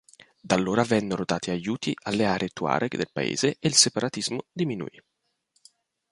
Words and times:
Da 0.41 0.55
allora 0.55 0.81
vennero 0.81 1.23
dati 1.25 1.51
aiuti 1.51 1.93
alle 2.05 2.25
aree 2.25 2.49
tuareg 2.49 2.95
del 2.95 3.11
paese 3.13 3.57
e 3.59 3.67
il 3.67 3.75
separatismo 3.75 4.47
diminuì. 4.51 4.99